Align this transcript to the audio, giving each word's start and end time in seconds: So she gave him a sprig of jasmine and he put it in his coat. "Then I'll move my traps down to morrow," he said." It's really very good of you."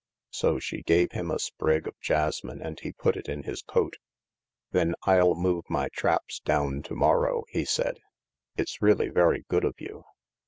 So 0.31 0.57
she 0.57 0.81
gave 0.81 1.11
him 1.11 1.29
a 1.29 1.37
sprig 1.37 1.87
of 1.87 1.93
jasmine 1.99 2.59
and 2.59 2.79
he 2.79 2.91
put 2.91 3.15
it 3.15 3.29
in 3.29 3.43
his 3.43 3.61
coat. 3.61 3.97
"Then 4.71 4.95
I'll 5.03 5.35
move 5.35 5.65
my 5.69 5.89
traps 5.89 6.39
down 6.39 6.81
to 6.85 6.95
morrow," 6.95 7.43
he 7.49 7.65
said." 7.65 7.99
It's 8.57 8.81
really 8.81 9.09
very 9.09 9.45
good 9.47 9.63
of 9.63 9.75
you." 9.79 10.05